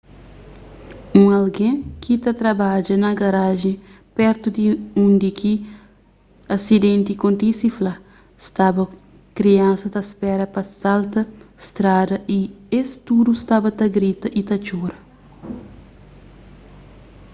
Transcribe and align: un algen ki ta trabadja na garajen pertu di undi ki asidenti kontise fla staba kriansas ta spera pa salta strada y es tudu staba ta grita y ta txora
un 1.21 1.27
algen 1.39 1.75
ki 2.03 2.13
ta 2.23 2.31
trabadja 2.41 2.95
na 3.03 3.09
garajen 3.21 3.75
pertu 4.17 4.47
di 4.55 4.65
undi 5.05 5.29
ki 5.39 5.53
asidenti 6.55 7.13
kontise 7.23 7.67
fla 7.77 7.93
staba 8.47 8.83
kriansas 9.37 9.91
ta 9.95 10.01
spera 10.11 10.45
pa 10.53 10.61
salta 10.81 11.21
strada 11.67 12.15
y 12.37 12.39
es 12.79 12.89
tudu 13.05 13.31
staba 13.43 13.69
ta 13.79 13.85
grita 13.97 14.27
y 14.39 14.41
ta 14.47 14.55
txora 14.65 14.97